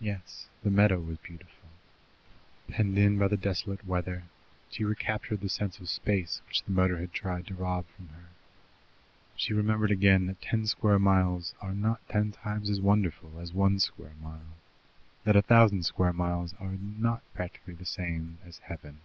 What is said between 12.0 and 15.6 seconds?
ten times as wonderful as one square mile, that a